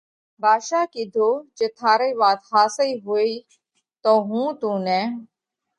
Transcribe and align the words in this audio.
ڀاڌشا 0.41 0.81
ڪِيڌو: 0.93 1.29
جي 1.57 1.67
ٿارئي 1.77 2.11
وات 2.21 2.39
ۿاسئِي 2.49 2.91
هوئِي 3.05 3.33
تو 4.03 4.11
هُون 4.27 4.47
تُون 4.59 4.77
نئہ، 4.85 5.01